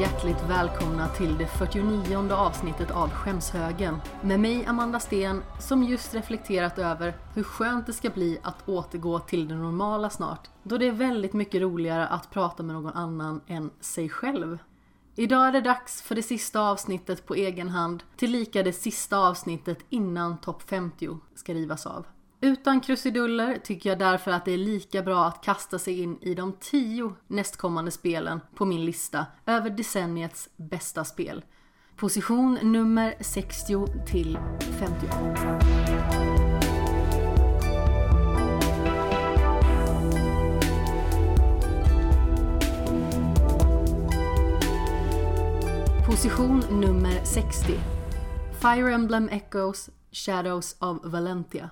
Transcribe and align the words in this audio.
hjärtligt 0.00 0.42
välkomna 0.48 1.08
till 1.08 1.38
det 1.38 1.46
49 1.46 2.32
avsnittet 2.32 2.90
av 2.90 3.10
Skämshögen 3.10 3.96
med 4.22 4.40
mig 4.40 4.66
Amanda 4.66 5.00
Sten 5.00 5.42
som 5.60 5.82
just 5.82 6.14
reflekterat 6.14 6.78
över 6.78 7.16
hur 7.34 7.42
skönt 7.42 7.86
det 7.86 7.92
ska 7.92 8.10
bli 8.10 8.38
att 8.42 8.68
återgå 8.68 9.18
till 9.18 9.48
det 9.48 9.54
normala 9.54 10.10
snart 10.10 10.50
då 10.62 10.78
det 10.78 10.86
är 10.86 10.92
väldigt 10.92 11.32
mycket 11.32 11.60
roligare 11.60 12.06
att 12.06 12.30
prata 12.30 12.62
med 12.62 12.74
någon 12.74 12.92
annan 12.92 13.40
än 13.46 13.70
sig 13.80 14.08
själv. 14.08 14.58
Idag 15.14 15.46
är 15.48 15.52
det 15.52 15.60
dags 15.60 16.02
för 16.02 16.14
det 16.14 16.22
sista 16.22 16.60
avsnittet 16.60 17.26
på 17.26 17.34
egen 17.34 17.68
hand 17.68 18.02
tillika 18.16 18.62
det 18.62 18.72
sista 18.72 19.18
avsnittet 19.18 19.78
innan 19.88 20.38
topp 20.38 20.62
50 20.62 21.18
ska 21.34 21.54
rivas 21.54 21.86
av. 21.86 22.06
Utan 22.40 22.80
krusiduller 22.80 23.58
tycker 23.64 23.90
jag 23.90 23.98
därför 23.98 24.30
att 24.30 24.44
det 24.44 24.52
är 24.52 24.58
lika 24.58 25.02
bra 25.02 25.24
att 25.24 25.44
kasta 25.44 25.78
sig 25.78 26.00
in 26.00 26.18
i 26.22 26.34
de 26.34 26.52
tio 26.60 27.14
nästkommande 27.26 27.90
spelen 27.90 28.40
på 28.54 28.64
min 28.64 28.84
lista 28.84 29.26
över 29.46 29.70
decenniets 29.70 30.48
bästa 30.56 31.04
spel. 31.04 31.44
Position 31.96 32.58
nummer 32.62 33.14
60 33.20 33.86
till 34.06 34.38
50. 34.60 35.06
Position 46.06 46.64
nummer 46.70 47.24
60. 47.24 47.72
Fire 48.60 48.94
Emblem 48.94 49.28
Echoes 49.28 49.90
Shadows 50.12 50.76
of 50.78 50.98
Valentia. 51.04 51.70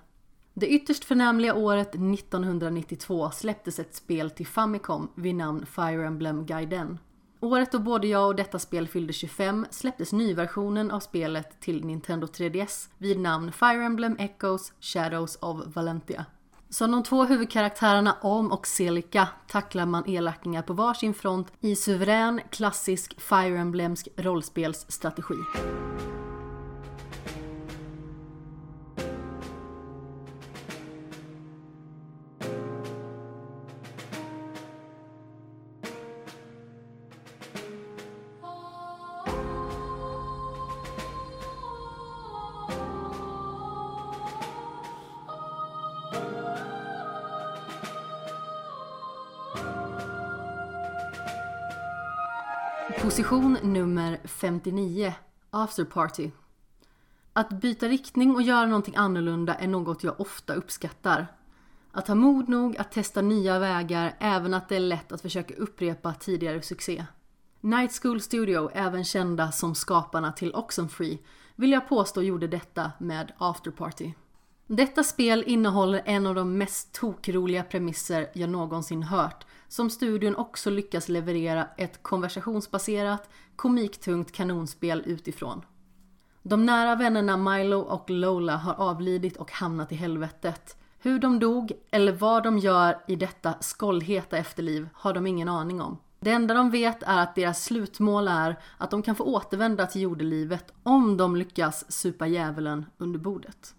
Det 0.56 0.68
ytterst 0.68 1.04
förnämliga 1.04 1.54
året 1.54 1.94
1992 1.94 3.30
släpptes 3.30 3.78
ett 3.78 3.94
spel 3.94 4.30
till 4.30 4.46
Famicom 4.46 5.08
vid 5.14 5.34
namn 5.34 5.66
Fire 5.66 6.06
Emblem 6.06 6.46
Gaiden. 6.46 6.98
Året 7.40 7.72
då 7.72 7.78
både 7.78 8.06
jag 8.06 8.26
och 8.26 8.36
detta 8.36 8.58
spel 8.58 8.88
fyllde 8.88 9.12
25 9.12 9.66
släpptes 9.70 10.12
nyversionen 10.12 10.90
av 10.90 11.00
spelet 11.00 11.60
till 11.60 11.84
Nintendo 11.84 12.26
3DS 12.26 12.88
vid 12.98 13.20
namn 13.20 13.52
Fire 13.52 13.84
Emblem 13.84 14.16
Echoes 14.18 14.72
Shadows 14.80 15.38
of 15.40 15.66
Valentia. 15.66 16.24
Som 16.68 16.90
de 16.90 17.02
två 17.02 17.24
huvudkaraktärerna 17.24 18.16
Om 18.22 18.52
och 18.52 18.66
Celica 18.66 19.28
tacklar 19.48 19.86
man 19.86 20.08
elakingar 20.08 20.62
på 20.62 20.72
varsin 20.72 21.14
front 21.14 21.52
i 21.60 21.76
suverän 21.76 22.40
klassisk 22.50 23.20
Fire 23.20 23.58
Emblemsk 23.58 24.08
rollspelsstrategi. 24.16 25.34
Position 53.04 53.58
nummer 53.62 54.20
59 54.24 55.14
After 55.50 55.84
Party 55.84 56.30
Att 57.32 57.50
byta 57.50 57.86
riktning 57.86 58.34
och 58.34 58.42
göra 58.42 58.66
någonting 58.66 58.96
annorlunda 58.96 59.54
är 59.54 59.68
något 59.68 60.04
jag 60.04 60.20
ofta 60.20 60.54
uppskattar. 60.54 61.26
Att 61.92 62.08
ha 62.08 62.14
mod 62.14 62.48
nog 62.48 62.76
att 62.76 62.92
testa 62.92 63.22
nya 63.22 63.58
vägar, 63.58 64.16
även 64.18 64.54
att 64.54 64.68
det 64.68 64.76
är 64.76 64.80
lätt 64.80 65.12
att 65.12 65.20
försöka 65.20 65.54
upprepa 65.54 66.14
tidigare 66.14 66.62
succé. 66.62 67.06
Night 67.60 68.00
School 68.02 68.20
Studio, 68.20 68.70
även 68.74 69.04
kända 69.04 69.52
som 69.52 69.74
skaparna 69.74 70.32
till 70.32 70.54
Oxenfree, 70.54 71.18
vill 71.56 71.72
jag 71.72 71.88
påstå 71.88 72.22
gjorde 72.22 72.46
detta 72.46 72.92
med 72.98 73.32
After 73.38 73.70
Party. 73.70 74.12
Detta 74.66 75.04
spel 75.04 75.44
innehåller 75.46 76.02
en 76.04 76.26
av 76.26 76.34
de 76.34 76.58
mest 76.58 76.92
tokroliga 76.92 77.62
premisser 77.62 78.30
jag 78.32 78.50
någonsin 78.50 79.02
hört 79.02 79.44
som 79.68 79.90
studion 79.90 80.36
också 80.36 80.70
lyckas 80.70 81.08
leverera 81.08 81.66
ett 81.76 82.02
konversationsbaserat, 82.02 83.28
komiktungt 83.56 84.32
kanonspel 84.32 85.02
utifrån. 85.06 85.62
De 86.42 86.66
nära 86.66 86.94
vännerna 86.94 87.36
Milo 87.36 87.78
och 87.78 88.10
Lola 88.10 88.56
har 88.56 88.74
avlidit 88.74 89.36
och 89.36 89.52
hamnat 89.52 89.92
i 89.92 89.94
helvetet. 89.94 90.76
Hur 90.98 91.18
de 91.18 91.38
dog 91.38 91.72
eller 91.90 92.12
vad 92.12 92.42
de 92.42 92.58
gör 92.58 92.98
i 93.08 93.16
detta 93.16 93.54
skållheta 93.60 94.38
efterliv 94.38 94.88
har 94.94 95.12
de 95.12 95.26
ingen 95.26 95.48
aning 95.48 95.80
om. 95.80 95.98
Det 96.20 96.30
enda 96.30 96.54
de 96.54 96.70
vet 96.70 97.02
är 97.02 97.22
att 97.22 97.34
deras 97.34 97.64
slutmål 97.64 98.28
är 98.28 98.58
att 98.78 98.90
de 98.90 99.02
kan 99.02 99.14
få 99.14 99.24
återvända 99.24 99.86
till 99.86 100.00
jordelivet 100.00 100.72
om 100.82 101.16
de 101.16 101.36
lyckas 101.36 101.92
supa 101.92 102.26
djävulen 102.26 102.86
under 102.98 103.18
bordet. 103.18 103.74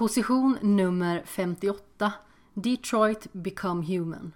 Position 0.00 0.58
nummer 0.60 1.22
58 1.26 2.12
Detroit 2.54 3.32
Become 3.32 3.86
Human 3.86 4.32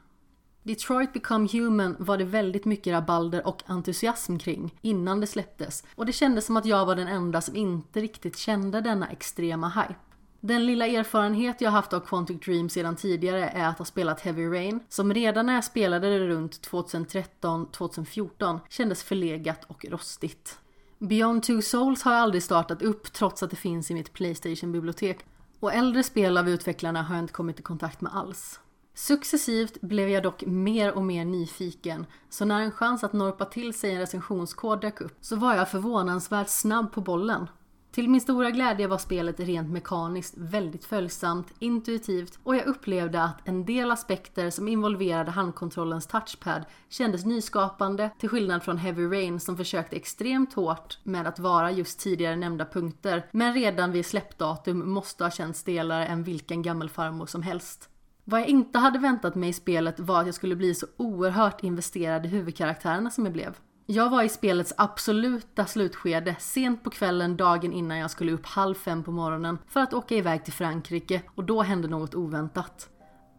Detroit 0.63 1.13
Become 1.13 1.49
Human 1.53 1.97
var 1.99 2.19
det 2.19 2.25
väldigt 2.25 2.65
mycket 2.65 2.93
rabalder 2.93 3.47
och 3.47 3.63
entusiasm 3.67 4.37
kring 4.37 4.75
innan 4.83 5.21
det 5.21 5.27
släpptes 5.27 5.85
och 5.95 6.07
det 6.07 6.13
kändes 6.13 6.47
som 6.47 6.57
att 6.57 6.67
jag 6.67 6.87
var 6.87 6.97
den 6.97 7.09
enda 7.09 7.41
som 7.41 7.57
inte 7.57 8.01
riktigt 8.01 8.37
kände 8.37 8.81
denna 8.81 9.09
extrema 9.09 9.69
hype. 9.69 10.01
Den 10.41 10.67
lilla 10.67 10.87
erfarenhet 10.87 11.61
jag 11.61 11.71
haft 11.71 11.93
av 11.93 12.01
Quantic 12.01 12.41
Dream 12.41 12.69
sedan 12.69 12.97
tidigare 12.97 13.49
är 13.49 13.69
att 13.69 13.79
ha 13.79 13.85
spelat 13.85 14.21
Heavy 14.21 14.47
Rain 14.47 14.81
som 14.89 15.15
redan 15.15 15.47
när 15.47 15.55
jag 15.55 15.65
spelade 15.65 16.19
det 16.19 16.27
runt 16.27 16.69
2013-2014 16.71 18.61
kändes 18.69 19.03
förlegat 19.03 19.65
och 19.65 19.85
rostigt. 19.85 20.59
Beyond 20.99 21.43
Two 21.43 21.61
Souls 21.61 22.03
har 22.03 22.13
jag 22.13 22.21
aldrig 22.21 22.43
startat 22.43 22.83
upp 22.83 23.13
trots 23.13 23.43
att 23.43 23.51
det 23.51 23.57
finns 23.57 23.91
i 23.91 23.95
mitt 23.95 24.13
Playstation-bibliotek 24.13 25.19
och 25.65 25.73
äldre 25.73 26.03
spel 26.03 26.39
av 26.39 26.49
utvecklarna 26.49 27.03
har 27.03 27.15
jag 27.15 27.25
inte 27.25 27.33
kommit 27.33 27.61
i 27.61 27.63
kontakt 27.63 28.01
med 28.01 28.17
alls. 28.17 28.61
Successivt 28.95 29.81
blev 29.81 30.09
jag 30.09 30.23
dock 30.23 30.45
mer 30.47 30.93
och 30.93 31.03
mer 31.03 31.25
nyfiken, 31.25 32.07
så 32.31 32.45
när 32.45 32.61
en 32.61 32.71
chans 32.71 33.05
att 33.05 33.13
norpa 33.13 33.45
till 33.45 33.75
sig 33.75 33.93
en 33.93 34.01
recensionskod 34.01 34.81
dök 34.81 35.01
upp 35.01 35.17
så 35.21 35.37
var 35.37 35.55
jag 35.55 35.71
förvånansvärt 35.71 36.49
snabb 36.49 36.93
på 36.93 37.01
bollen. 37.01 37.47
Till 37.95 38.09
min 38.09 38.21
stora 38.21 38.51
glädje 38.51 38.87
var 38.87 38.99
spelet 38.99 39.41
rent 39.41 39.71
mekaniskt 39.71 40.35
väldigt 40.37 40.85
följsamt, 40.85 41.53
intuitivt 41.59 42.39
och 42.43 42.57
jag 42.57 42.67
upplevde 42.67 43.23
att 43.23 43.49
en 43.49 43.65
del 43.65 43.91
aspekter 43.91 44.51
som 44.51 44.69
involverade 44.69 45.31
handkontrollens 45.31 46.07
touchpad 46.07 46.65
kändes 46.89 47.25
nyskapande 47.25 48.11
till 48.19 48.29
skillnad 48.29 48.63
från 48.63 48.79
Heavy 48.79 49.07
Rain 49.07 49.41
som 49.41 49.57
försökte 49.57 49.97
extremt 49.97 50.55
hårt 50.55 50.99
med 51.03 51.27
att 51.27 51.39
vara 51.39 51.71
just 51.71 52.01
tidigare 52.01 52.37
nämnda 52.37 52.65
punkter 52.65 53.27
men 53.31 53.55
redan 53.55 53.93
vid 53.93 54.07
släppdatum 54.07 54.91
måste 54.91 55.25
ha 55.25 55.31
känts 55.31 55.61
stelare 55.61 56.07
än 56.07 56.23
vilken 56.23 56.63
gammelfarmor 56.63 57.27
som 57.27 57.43
helst. 57.43 57.89
Vad 58.25 58.41
jag 58.41 58.49
inte 58.49 58.79
hade 58.79 58.99
väntat 58.99 59.35
mig 59.35 59.49
i 59.49 59.53
spelet 59.53 60.01
var 60.01 60.21
att 60.21 60.27
jag 60.27 60.35
skulle 60.35 60.57
bli 60.57 60.75
så 60.75 60.87
oerhört 60.97 61.63
investerad 61.63 62.27
i 62.27 62.29
huvudkaraktärerna 62.29 63.11
som 63.11 63.25
jag 63.25 63.33
blev. 63.33 63.57
Jag 63.87 64.11
var 64.11 64.23
i 64.23 64.29
spelets 64.29 64.75
absoluta 64.77 65.67
slutskede 65.67 66.37
sent 66.39 66.83
på 66.83 66.91
kvällen 66.91 67.37
dagen 67.37 67.73
innan 67.73 67.99
jag 67.99 68.11
skulle 68.11 68.33
upp 68.33 68.47
halv 68.47 68.75
fem 68.75 69.05
på 69.05 69.11
morgonen 69.11 69.59
för 69.69 69.81
att 69.81 69.95
åka 69.95 70.15
iväg 70.15 70.45
till 70.45 70.53
Frankrike 70.53 71.23
och 71.35 71.45
då 71.45 71.63
hände 71.63 71.89
något 71.89 72.15
oväntat. 72.15 72.89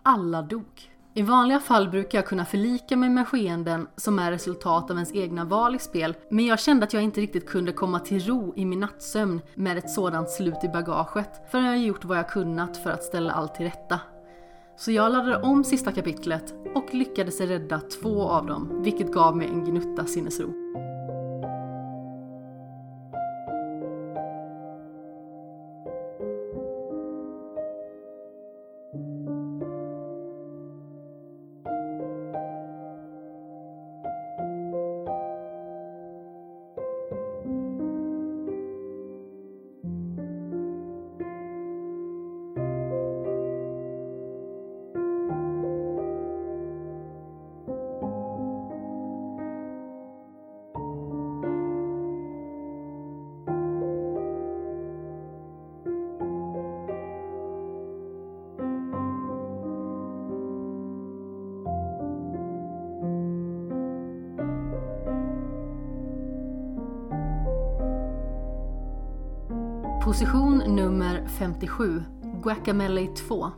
Alla 0.04 0.42
dog. 0.42 0.92
I 1.14 1.22
vanliga 1.22 1.60
fall 1.60 1.90
brukar 1.90 2.18
jag 2.18 2.26
kunna 2.26 2.46
förlika 2.46 2.98
mig 2.98 3.10
med 3.10 3.28
skeenden 3.28 3.88
som 3.96 4.20
är 4.20 4.32
resultat 4.32 4.92
av 4.92 4.98
ens 4.98 5.14
egna 5.14 5.46
val 5.46 5.76
i 5.76 5.80
spel, 5.80 6.16
men 6.30 6.46
jag 6.46 6.60
kände 6.60 6.86
att 6.86 6.94
jag 6.94 7.04
inte 7.04 7.22
riktigt 7.22 7.50
kunde 7.50 7.72
komma 7.72 8.00
till 8.00 8.26
ro 8.26 8.54
i 8.56 8.66
min 8.66 8.80
nattsömn 8.80 9.42
med 9.56 9.78
ett 9.78 9.90
sådant 9.90 10.30
slut 10.30 10.64
i 10.64 10.68
bagaget 10.68 11.52
förrän 11.52 11.66
jag 11.66 11.80
gjort 11.80 12.06
vad 12.06 12.18
jag 12.18 12.30
kunnat 12.30 12.78
för 12.78 12.90
att 12.90 13.04
ställa 13.04 13.34
allt 13.34 13.56
till 13.56 13.66
rätta. 13.66 14.00
Så 14.78 14.92
jag 14.92 15.12
laddade 15.12 15.42
om 15.42 15.64
sista 15.64 15.92
kapitlet 15.92 16.54
och 16.76 16.94
lyckades 16.94 17.42
rädda 17.42 17.80
två 17.80 18.30
av 18.30 18.46
dem, 18.46 18.82
vilket 18.84 19.12
gav 19.12 19.38
mig 19.38 19.48
en 19.48 19.66
gnutta 19.66 20.06
sinnesro. 20.06 20.54
Position 70.20 70.58
nummer 70.58 71.28
57, 71.40 72.04
Guacamele 72.44 73.08
2. 73.08 73.52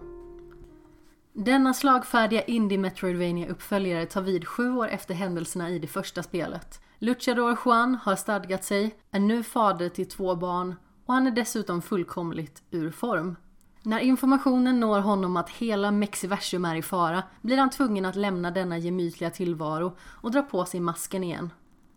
Denna 1.34 1.74
slagfärdiga 1.74 2.42
indie 2.42 2.78
metroidvania 2.78 3.48
uppföljare 3.48 4.06
tar 4.06 4.22
vid 4.22 4.48
sju 4.48 4.72
år 4.72 4.88
efter 4.88 5.14
händelserna 5.14 5.70
i 5.70 5.80
det 5.80 5.88
första 5.88 6.24
spelet. 6.24 6.82
Luchador 7.00 7.58
Juan 7.66 7.96
har 7.96 8.16
stadgat 8.16 8.64
sig, 8.64 8.96
är 9.12 9.20
nu 9.20 9.44
fader 9.44 9.90
till 9.90 10.10
två 10.10 10.36
barn 10.36 10.76
och 11.06 11.14
han 11.14 11.28
är 11.28 11.32
dessutom 11.32 11.82
fullkomligt 11.82 12.64
ur 12.72 12.92
form. 12.92 13.36
När 13.84 14.00
informationen 14.00 14.80
når 14.80 15.00
honom 15.00 15.38
att 15.38 15.50
hela 15.50 15.92
Mexiversum 15.92 16.66
är 16.66 16.76
i 16.76 16.82
fara 16.82 17.24
blir 17.42 17.58
han 17.58 17.70
tvungen 17.70 18.06
att 18.06 18.16
lämna 18.16 18.52
denna 18.52 18.78
gemytliga 18.78 19.30
tillvaro 19.30 19.98
och 20.02 20.32
dra 20.32 20.42
på 20.42 20.66
sig 20.66 20.80
masken 20.80 21.24
igen. 21.24 21.50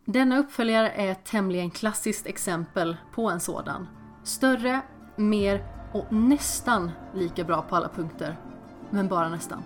Denna 0.04 0.38
uppföljare 0.38 0.90
är 0.90 1.12
ett 1.12 1.24
tämligen 1.24 1.70
klassiskt 1.70 2.26
exempel 2.26 2.96
på 3.14 3.30
en 3.30 3.40
sådan. 3.40 3.86
Större, 4.22 4.82
mer 5.17 5.64
och 5.93 6.12
nästan 6.12 6.90
lika 7.14 7.44
bra 7.44 7.62
på 7.62 7.76
alla 7.76 7.88
punkter. 7.88 8.37
Men 8.90 9.08
bara 9.08 9.28
nästan. 9.28 9.62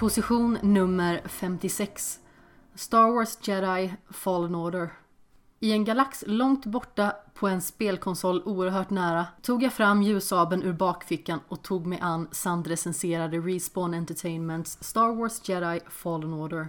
Position 0.00 0.58
nummer 0.62 1.22
56. 1.26 2.18
Star 2.74 3.10
Wars 3.10 3.38
Jedi 3.48 3.94
Fallen 4.10 4.54
Order. 4.54 4.90
I 5.58 5.72
en 5.72 5.84
galax 5.84 6.24
långt 6.26 6.66
borta 6.66 7.16
på 7.34 7.48
en 7.48 7.62
spelkonsol 7.62 8.42
oerhört 8.44 8.90
nära 8.90 9.26
tog 9.42 9.62
jag 9.62 9.72
fram 9.72 10.02
ljussabeln 10.02 10.62
ur 10.62 10.72
bakfickan 10.72 11.40
och 11.48 11.62
tog 11.62 11.86
mig 11.86 11.98
an 12.02 12.28
sandrecenserade 12.32 13.38
Respawn 13.38 13.94
Entertainments 13.94 14.78
Star 14.84 15.14
Wars 15.14 15.48
Jedi 15.48 15.80
Fallen 15.90 16.32
Order. 16.34 16.68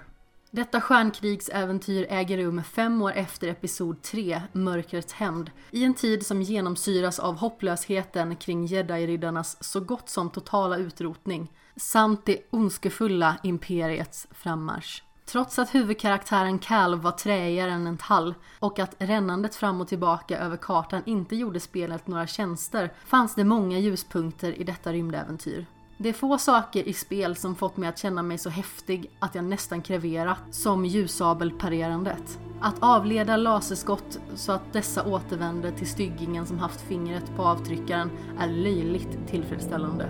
Detta 0.53 0.81
stjärnkrigsäventyr 0.81 2.06
äger 2.09 2.37
rum 2.37 2.64
fem 2.64 3.02
år 3.02 3.11
efter 3.11 3.47
Episod 3.47 4.02
3, 4.02 4.42
Mörkrets 4.52 5.14
hämnd, 5.14 5.52
i 5.71 5.83
en 5.83 5.94
tid 5.94 6.25
som 6.25 6.42
genomsyras 6.42 7.19
av 7.19 7.35
hopplösheten 7.35 8.35
kring 8.35 8.66
jedi-riddarnas 8.66 9.57
så 9.64 9.80
gott 9.80 10.09
som 10.09 10.30
totala 10.30 10.78
utrotning, 10.78 11.52
samt 11.75 12.25
det 12.25 12.37
ondskefulla 12.49 13.37
imperiets 13.44 14.28
frammarsch. 14.31 15.04
Trots 15.25 15.59
att 15.59 15.75
huvudkaraktären 15.75 16.59
Cal 16.59 16.99
var 16.99 17.11
träigare 17.11 17.71
än 17.71 17.87
en 17.87 17.97
tall 17.97 18.35
och 18.59 18.80
att 18.80 18.95
rännandet 18.97 19.56
fram 19.56 19.81
och 19.81 19.87
tillbaka 19.87 20.40
över 20.40 20.57
kartan 20.57 21.02
inte 21.06 21.35
gjorde 21.35 21.59
spelet 21.59 22.07
några 22.07 22.28
tjänster 22.28 22.94
fanns 23.06 23.35
det 23.35 23.44
många 23.44 23.80
ljuspunkter 23.80 24.59
i 24.61 24.64
detta 24.64 24.94
rymdäventyr. 24.94 25.66
Det 26.03 26.09
är 26.09 26.13
få 26.13 26.37
saker 26.37 26.87
i 26.87 26.93
spel 26.93 27.35
som 27.35 27.55
fått 27.55 27.77
mig 27.77 27.89
att 27.89 27.97
känna 27.97 28.23
mig 28.23 28.37
så 28.37 28.49
häftig 28.49 29.11
att 29.19 29.35
jag 29.35 29.43
nästan 29.45 29.81
kreverat 29.81 30.37
som 30.51 30.85
ljussabelparerandet. 30.85 32.39
Att 32.61 32.75
avleda 32.79 33.37
laserskott 33.37 34.19
så 34.35 34.51
att 34.51 34.73
dessa 34.73 35.05
återvänder 35.05 35.71
till 35.71 35.89
styggingen 35.89 36.45
som 36.45 36.59
haft 36.59 36.81
fingret 36.81 37.35
på 37.35 37.43
avtryckaren 37.43 38.11
är 38.39 38.47
löjligt 38.47 39.27
tillfredsställande. 39.27 40.09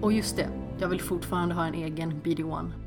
Och 0.00 0.12
just 0.12 0.36
det, 0.36 0.48
jag 0.78 0.88
vill 0.88 1.00
fortfarande 1.00 1.54
ha 1.54 1.66
en 1.66 1.74
egen 1.74 2.22
BD-1. 2.22 2.83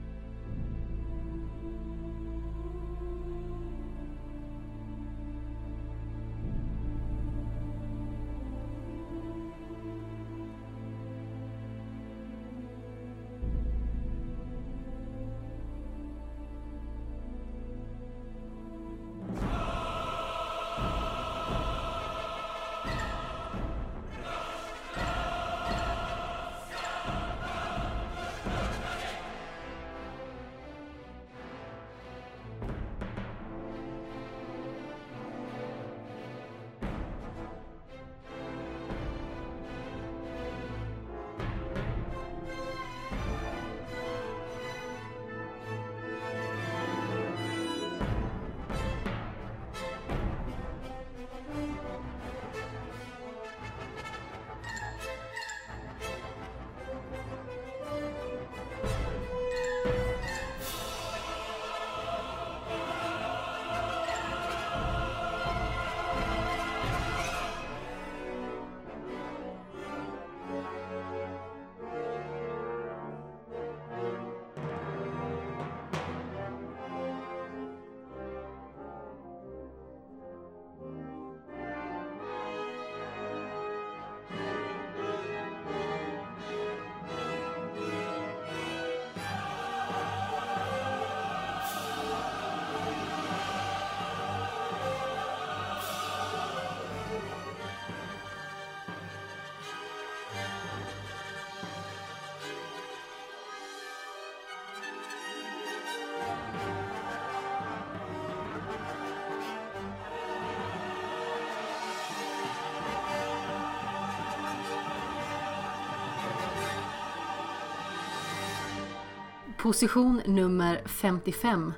Position 119.58 120.22
nummer 120.26 120.82
55 120.86 121.74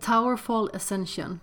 Towerfall 0.00 0.70
Ascension 0.74 1.40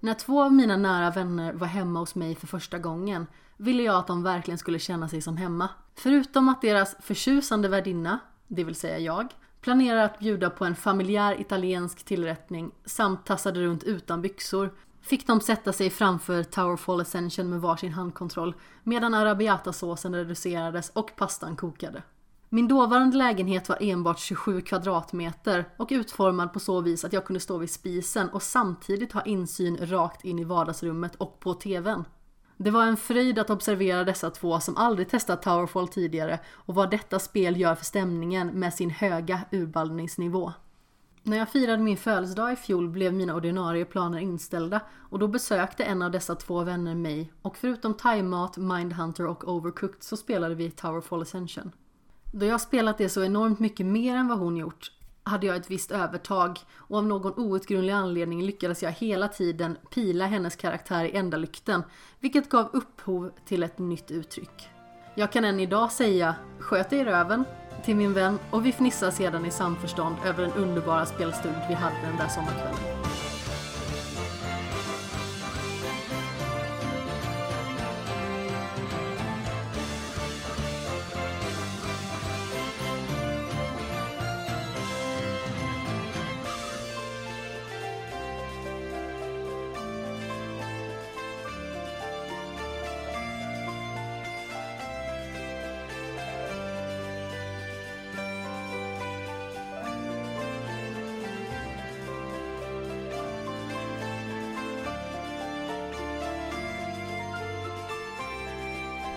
När 0.00 0.14
två 0.14 0.42
av 0.42 0.52
mina 0.52 0.76
nära 0.76 1.10
vänner 1.10 1.52
var 1.52 1.66
hemma 1.66 2.00
hos 2.00 2.14
mig 2.14 2.34
för 2.34 2.46
första 2.46 2.78
gången 2.78 3.26
ville 3.56 3.82
jag 3.82 3.96
att 3.96 4.06
de 4.06 4.22
verkligen 4.22 4.58
skulle 4.58 4.78
känna 4.78 5.08
sig 5.08 5.22
som 5.22 5.36
hemma. 5.36 5.68
Förutom 5.94 6.48
att 6.48 6.62
deras 6.62 6.96
förtjusande 7.00 7.68
värdinna, 7.68 8.18
det 8.48 8.64
vill 8.64 8.74
säga 8.74 8.98
jag, 8.98 9.26
planerar 9.60 10.04
att 10.04 10.18
bjuda 10.18 10.50
på 10.50 10.64
en 10.64 10.76
familjär 10.76 11.40
italiensk 11.40 12.04
tillrättning 12.04 12.70
samt 12.84 13.26
tassade 13.26 13.60
runt 13.60 13.84
utan 13.84 14.22
byxor 14.22 14.74
fick 15.02 15.26
de 15.26 15.40
sätta 15.40 15.72
sig 15.72 15.90
framför 15.90 16.42
Towerfall 16.42 17.00
Ascension 17.00 17.50
med 17.50 17.60
varsin 17.60 17.92
handkontroll 17.92 18.54
medan 18.82 19.14
arabiatasåsen 19.14 20.14
reducerades 20.14 20.90
och 20.90 21.16
pastan 21.16 21.56
kokade. 21.56 22.02
Min 22.54 22.68
dåvarande 22.68 23.16
lägenhet 23.16 23.68
var 23.68 23.78
enbart 23.80 24.18
27 24.18 24.60
kvadratmeter 24.60 25.64
och 25.76 25.88
utformad 25.90 26.52
på 26.52 26.60
så 26.60 26.80
vis 26.80 27.04
att 27.04 27.12
jag 27.12 27.24
kunde 27.24 27.40
stå 27.40 27.58
vid 27.58 27.70
spisen 27.70 28.28
och 28.28 28.42
samtidigt 28.42 29.12
ha 29.12 29.22
insyn 29.22 29.76
rakt 29.76 30.24
in 30.24 30.38
i 30.38 30.44
vardagsrummet 30.44 31.14
och 31.14 31.40
på 31.40 31.54
TVn. 31.54 32.04
Det 32.56 32.70
var 32.70 32.86
en 32.86 32.96
fröjd 32.96 33.38
att 33.38 33.50
observera 33.50 34.04
dessa 34.04 34.30
två 34.30 34.60
som 34.60 34.76
aldrig 34.76 35.08
testat 35.08 35.42
Towerfall 35.42 35.88
tidigare 35.88 36.40
och 36.52 36.74
vad 36.74 36.90
detta 36.90 37.18
spel 37.18 37.60
gör 37.60 37.74
för 37.74 37.84
stämningen 37.84 38.48
med 38.48 38.74
sin 38.74 38.90
höga 38.90 39.40
urballningsnivå. 39.52 40.52
När 41.22 41.36
jag 41.36 41.48
firade 41.48 41.82
min 41.82 41.96
födelsedag 41.96 42.52
i 42.52 42.56
fjol 42.56 42.88
blev 42.88 43.14
mina 43.14 43.34
ordinarie 43.34 43.84
planer 43.84 44.18
inställda 44.18 44.80
och 45.10 45.18
då 45.18 45.28
besökte 45.28 45.84
en 45.84 46.02
av 46.02 46.10
dessa 46.10 46.34
två 46.34 46.64
vänner 46.64 46.94
mig 46.94 47.32
och 47.42 47.56
förutom 47.56 47.94
thaimat, 47.94 48.56
Mindhunter 48.56 49.26
och 49.26 49.48
Overcooked 49.48 50.02
så 50.02 50.16
spelade 50.16 50.54
vi 50.54 50.70
Towerfall 50.70 51.22
Ascension. 51.22 51.72
Då 52.36 52.46
jag 52.46 52.60
spelat 52.60 52.98
det 52.98 53.08
så 53.08 53.24
enormt 53.24 53.58
mycket 53.58 53.86
mer 53.86 54.16
än 54.16 54.28
vad 54.28 54.38
hon 54.38 54.56
gjort 54.56 54.92
hade 55.22 55.46
jag 55.46 55.56
ett 55.56 55.70
visst 55.70 55.90
övertag 55.90 56.58
och 56.76 56.98
av 56.98 57.06
någon 57.06 57.38
outgrundlig 57.38 57.92
anledning 57.92 58.42
lyckades 58.42 58.82
jag 58.82 58.90
hela 58.90 59.28
tiden 59.28 59.76
pila 59.90 60.26
hennes 60.26 60.56
karaktär 60.56 61.04
i 61.04 61.16
enda 61.16 61.36
lykten 61.36 61.82
vilket 62.20 62.48
gav 62.48 62.70
upphov 62.72 63.30
till 63.44 63.62
ett 63.62 63.78
nytt 63.78 64.10
uttryck. 64.10 64.68
Jag 65.14 65.32
kan 65.32 65.44
än 65.44 65.60
idag 65.60 65.92
säga 65.92 66.34
“sköt 66.58 66.90
dig 66.90 66.98
i 66.98 67.04
röven” 67.04 67.44
till 67.84 67.96
min 67.96 68.14
vän 68.14 68.38
och 68.50 68.66
vi 68.66 68.72
fnissar 68.72 69.10
sedan 69.10 69.46
i 69.46 69.50
samförstånd 69.50 70.16
över 70.24 70.42
den 70.42 70.52
underbara 70.52 71.06
spelstund 71.06 71.56
vi 71.68 71.74
hade 71.74 72.06
den 72.06 72.16
där 72.16 72.28
sommarkvällen. 72.28 72.93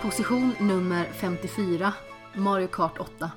Position 0.07 0.53
nummer 0.59 1.09
54 1.13 1.93
Mario 2.33 2.67
Kart 2.67 2.99
8 2.99 3.31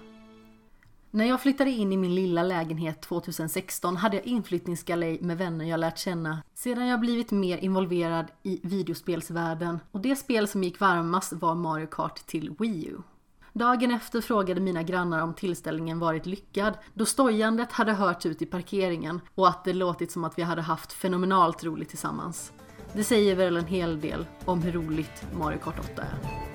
När 1.11 1.25
jag 1.25 1.43
flyttade 1.43 1.71
in 1.71 1.93
i 1.93 1.97
min 1.97 2.15
lilla 2.15 2.43
lägenhet 2.43 3.01
2016 3.01 3.97
hade 3.97 4.17
jag 4.17 4.27
inflyttningsgalej 4.27 5.19
med 5.23 5.39
vänner 5.39 5.65
jag 5.65 5.81
lärt 5.81 5.99
känna 5.99 6.43
sedan 6.55 6.87
jag 6.87 7.01
blivit 7.01 7.31
mer 7.31 7.59
involverad 7.59 8.27
i 8.43 8.61
videospelsvärlden 8.63 9.79
och 9.91 10.01
det 10.01 10.17
spel 10.17 10.49
som 10.49 10.65
gick 10.65 10.81
varmast 10.81 11.33
var 11.33 11.55
Mario 11.55 11.87
Kart 11.87 12.27
till 12.27 12.55
Wii 12.59 12.87
U. 12.87 12.97
Dagen 13.53 13.91
efter 13.91 14.21
frågade 14.21 14.61
mina 14.61 14.83
grannar 14.83 15.23
om 15.23 15.35
tillställningen 15.35 15.99
varit 15.99 16.27
lyckad 16.27 16.75
då 16.95 17.07
stojandet 17.07 17.73
hade 17.73 17.93
hörts 17.93 18.27
ut 18.27 18.43
i 18.43 18.47
parkeringen 18.47 19.21
och 19.35 19.49
att 19.49 19.65
det 19.65 19.73
låtit 19.73 20.11
som 20.11 20.25
att 20.25 20.39
vi 20.39 20.43
hade 20.43 20.63
haft 20.63 20.93
fenomenalt 20.93 21.65
roligt 21.65 21.89
tillsammans. 21.89 22.53
Det 22.93 23.05
säger 23.05 23.37
väl 23.37 23.57
en 23.57 23.67
hel 23.67 24.01
del 24.01 24.27
om 24.45 24.63
hur 24.63 24.73
roligt 24.73 25.27
Mario 25.33 25.59
Kart 25.59 25.79
8 25.79 26.03
är. 26.03 26.50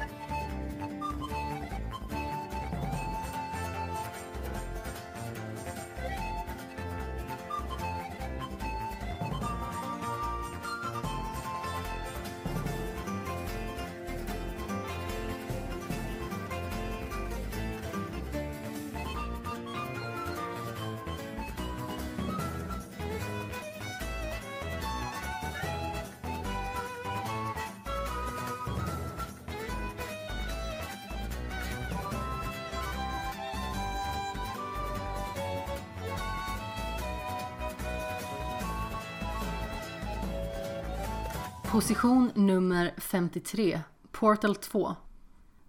Position 41.76 42.32
nummer 42.36 42.94
53, 42.98 43.82
Portal 44.12 44.56
2. 44.56 44.96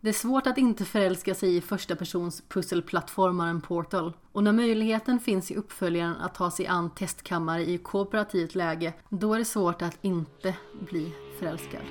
Det 0.00 0.08
är 0.08 0.12
svårt 0.12 0.46
att 0.46 0.58
inte 0.58 0.84
förälska 0.84 1.34
sig 1.34 1.56
i 1.56 1.60
första 1.60 1.96
persons 1.96 2.42
pusselplattformaren 2.48 3.60
Portal 3.60 4.12
och 4.32 4.44
när 4.44 4.52
möjligheten 4.52 5.20
finns 5.20 5.50
i 5.50 5.56
uppföljaren 5.56 6.16
att 6.16 6.34
ta 6.34 6.50
sig 6.50 6.66
an 6.66 6.90
testkammare 6.90 7.70
i 7.70 7.78
kooperativt 7.78 8.54
läge, 8.54 8.92
då 9.08 9.34
är 9.34 9.38
det 9.38 9.44
svårt 9.44 9.82
att 9.82 9.98
inte 10.02 10.54
bli 10.80 11.12
förälskad 11.38 11.82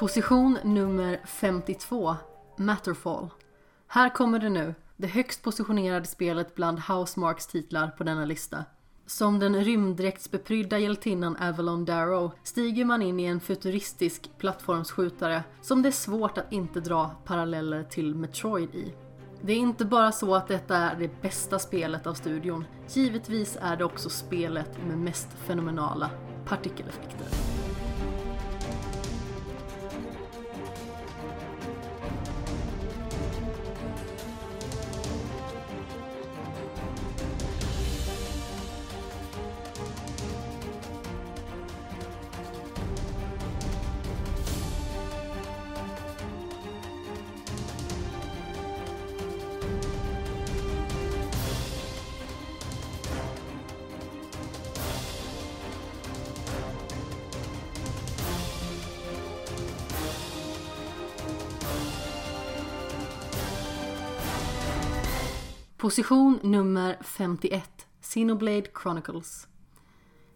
Position 0.00 0.58
nummer 0.64 1.20
52, 1.24 2.16
Matterfall. 2.56 3.28
Här 3.86 4.08
kommer 4.08 4.38
det 4.38 4.48
nu, 4.48 4.74
det 4.96 5.06
högst 5.06 5.42
positionerade 5.42 6.06
spelet 6.06 6.54
bland 6.54 6.78
Housemarks 6.78 7.46
titlar 7.46 7.88
på 7.88 8.04
denna 8.04 8.24
lista. 8.24 8.64
Som 9.10 9.38
den 9.38 9.64
rymddräktsbeprydda 9.64 10.78
hjältinnan 10.78 11.36
Avalon 11.36 11.84
Darrow 11.84 12.30
stiger 12.42 12.84
man 12.84 13.02
in 13.02 13.20
i 13.20 13.24
en 13.24 13.40
futuristisk 13.40 14.30
plattformsskjutare 14.38 15.42
som 15.62 15.82
det 15.82 15.88
är 15.88 15.92
svårt 15.92 16.38
att 16.38 16.52
inte 16.52 16.80
dra 16.80 17.10
paralleller 17.24 17.84
till 17.84 18.14
Metroid 18.14 18.74
i. 18.74 18.94
Det 19.42 19.52
är 19.52 19.56
inte 19.56 19.84
bara 19.84 20.12
så 20.12 20.34
att 20.34 20.48
detta 20.48 20.76
är 20.76 20.96
det 20.96 21.22
bästa 21.22 21.58
spelet 21.58 22.06
av 22.06 22.14
studion. 22.14 22.64
Givetvis 22.88 23.58
är 23.60 23.76
det 23.76 23.84
också 23.84 24.10
spelet 24.10 24.70
med 24.86 24.98
mest 24.98 25.28
fenomenala 25.46 26.10
partikeleffekter. 26.44 27.26
Position 65.80 66.38
nummer 66.42 66.98
51 67.00 67.86
Sinoblade 68.00 68.66
Chronicles 68.82 69.48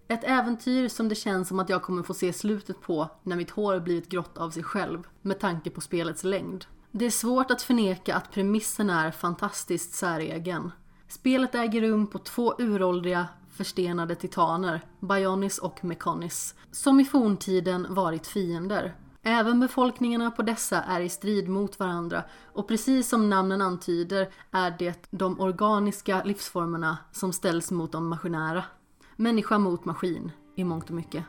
Ett 0.08 0.24
äventyr 0.24 0.88
som 0.88 1.08
det 1.08 1.14
känns 1.14 1.48
som 1.48 1.60
att 1.60 1.68
jag 1.68 1.82
kommer 1.82 2.02
få 2.02 2.14
se 2.14 2.32
slutet 2.32 2.80
på 2.80 3.08
när 3.22 3.36
mitt 3.36 3.50
hår 3.50 3.80
blivit 3.80 4.08
grått 4.08 4.38
av 4.38 4.50
sig 4.50 4.62
själv 4.62 5.02
med 5.22 5.40
tanke 5.40 5.70
på 5.70 5.80
spelets 5.80 6.24
längd. 6.24 6.64
Det 6.90 7.06
är 7.06 7.10
svårt 7.10 7.50
att 7.50 7.62
förneka 7.62 8.16
att 8.16 8.32
premissen 8.32 8.90
är 8.90 9.10
fantastiskt 9.10 9.94
säregen. 9.94 10.70
Spelet 11.08 11.54
äger 11.54 11.80
rum 11.80 12.06
på 12.06 12.18
två 12.18 12.54
uråldriga 12.58 13.28
förstenade 13.50 14.14
titaner, 14.14 14.80
Bionis 15.00 15.58
och 15.58 15.84
Mekonis, 15.84 16.54
som 16.70 17.00
i 17.00 17.04
forntiden 17.04 17.86
varit 17.94 18.26
fiender. 18.26 18.94
Även 19.26 19.60
befolkningarna 19.60 20.30
på 20.30 20.42
dessa 20.42 20.82
är 20.82 21.00
i 21.00 21.08
strid 21.08 21.48
mot 21.48 21.78
varandra 21.78 22.22
och 22.52 22.68
precis 22.68 23.08
som 23.08 23.30
namnen 23.30 23.62
antyder 23.62 24.28
är 24.50 24.76
det 24.78 25.08
de 25.10 25.40
organiska 25.40 26.22
livsformerna 26.24 26.98
som 27.12 27.32
ställs 27.32 27.70
mot 27.70 27.92
de 27.92 28.08
maskinära. 28.08 28.64
Människa 29.16 29.58
mot 29.58 29.84
maskin, 29.84 30.30
i 30.56 30.64
mångt 30.64 30.88
och 30.88 30.96
mycket. 30.96 31.24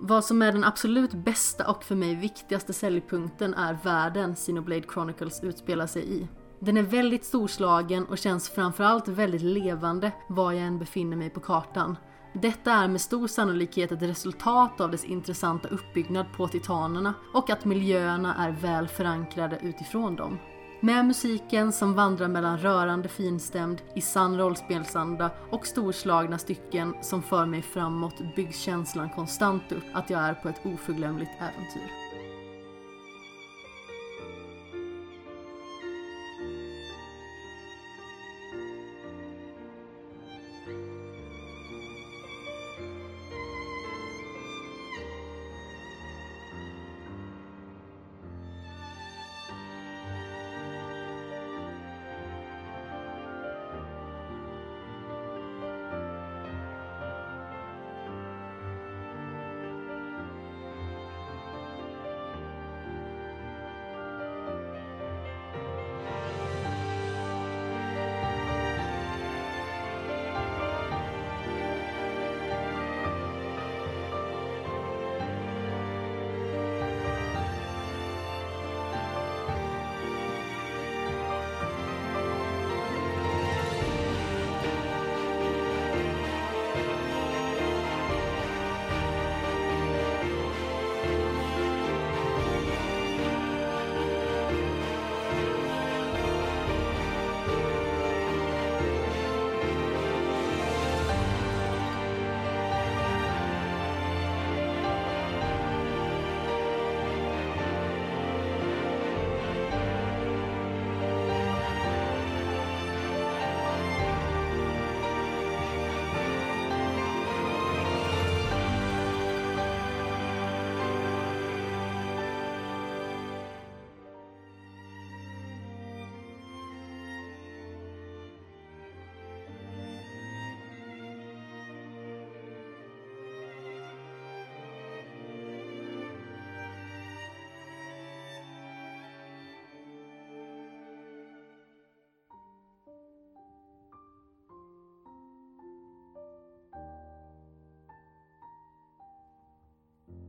Vad 0.00 0.24
som 0.24 0.42
är 0.42 0.52
den 0.52 0.64
absolut 0.64 1.12
bästa 1.12 1.70
och 1.70 1.84
för 1.84 1.94
mig 1.94 2.14
viktigaste 2.14 2.72
säljpunkten 2.72 3.54
är 3.54 3.78
världen 3.82 4.36
Sinoblade 4.36 4.86
Chronicles 4.92 5.44
utspelar 5.44 5.86
sig 5.86 6.20
i. 6.20 6.28
Den 6.60 6.76
är 6.76 6.82
väldigt 6.82 7.24
storslagen 7.24 8.04
och 8.04 8.18
känns 8.18 8.50
framförallt 8.50 9.08
väldigt 9.08 9.42
levande 9.42 10.12
var 10.28 10.52
jag 10.52 10.62
än 10.62 10.78
befinner 10.78 11.16
mig 11.16 11.30
på 11.30 11.40
kartan. 11.40 11.96
Detta 12.42 12.72
är 12.72 12.88
med 12.88 13.00
stor 13.00 13.28
sannolikhet 13.28 13.92
ett 13.92 14.02
resultat 14.02 14.80
av 14.80 14.90
dess 14.90 15.04
intressanta 15.04 15.68
uppbyggnad 15.68 16.26
på 16.36 16.48
titanerna 16.48 17.14
och 17.34 17.50
att 17.50 17.64
miljöerna 17.64 18.34
är 18.34 18.50
väl 18.50 18.88
förankrade 18.88 19.58
utifrån 19.62 20.16
dem. 20.16 20.38
Med 20.80 21.04
musiken 21.04 21.72
som 21.72 21.94
vandrar 21.94 22.28
mellan 22.28 22.58
rörande 22.58 23.08
finstämd, 23.08 23.82
i 23.94 24.00
sann 24.00 24.38
rollspelsanda 24.38 25.30
och 25.50 25.66
storslagna 25.66 26.38
stycken 26.38 26.94
som 27.02 27.22
för 27.22 27.46
mig 27.46 27.62
framåt 27.62 28.36
byggs 28.36 28.60
känslan 28.60 29.10
konstant 29.10 29.72
upp 29.72 29.84
att 29.92 30.10
jag 30.10 30.20
är 30.20 30.34
på 30.34 30.48
ett 30.48 30.66
oförglömligt 30.66 31.32
äventyr. 31.38 32.05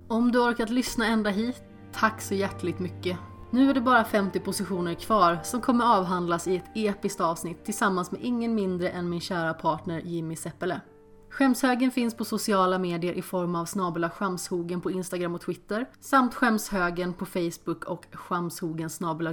Om 0.10 0.32
du 0.32 0.40
orkat 0.40 0.70
lyssna 0.70 1.08
ända 1.08 1.30
hit, 1.30 1.64
tack 1.94 2.22
så 2.22 2.34
hjärtligt 2.34 2.80
mycket. 2.80 3.18
Nu 3.52 3.70
är 3.70 3.74
det 3.74 3.82
bara 3.82 4.04
50 4.04 4.40
positioner 4.40 4.94
kvar 4.94 5.40
som 5.44 5.62
kommer 5.62 5.86
avhandlas 5.86 6.48
i 6.48 6.56
ett 6.56 6.70
episkt 6.76 7.22
avsnitt 7.22 7.66
tillsammans 7.66 8.12
med 8.12 8.22
ingen 8.24 8.56
mindre 8.56 8.90
än 8.90 9.10
min 9.10 9.22
kära 9.22 9.54
partner 9.54 10.02
Jimmy 10.06 10.36
Seppele. 10.36 10.82
Skämshögen 11.30 11.92
finns 11.92 12.18
på 12.18 12.26
sociala 12.26 12.80
medier 12.80 13.14
i 13.14 13.22
form 13.22 13.56
av 13.56 13.66
snabela 13.66 14.10
skamshogen 14.10 14.82
på 14.82 14.92
Instagram 14.92 15.36
och 15.36 15.42
Twitter 15.42 15.86
samt 16.00 16.34
skämshögen 16.34 17.14
på 17.14 17.26
Facebook 17.26 17.86
och 17.86 18.06
skamshogen 18.12 18.90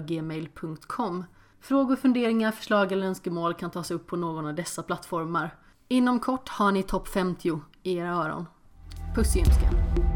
gmail.com. 0.07 1.25
Frågor, 1.61 1.97
funderingar, 1.97 2.51
förslag 2.53 2.93
eller 2.93 3.07
önskemål 3.07 3.55
kan 3.55 3.71
tas 3.71 3.91
upp 3.91 4.07
på 4.07 4.17
någon 4.17 4.47
av 4.47 4.55
dessa 4.55 4.83
plattformar. 4.83 5.55
Inom 5.89 6.21
kort 6.21 6.49
har 6.49 6.73
ni 6.73 6.83
topp 6.83 7.09
50 7.09 7.61
i 7.83 7.97
era 7.97 8.11
öron. 8.11 8.47
Puss 9.15 9.37
i 9.37 9.39
ljumsken! 9.39 10.14